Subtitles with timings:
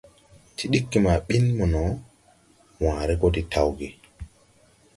[0.55, 1.83] Ti ɗiggi ma ɓin mono,
[2.81, 3.87] wããre gɔ de tawge.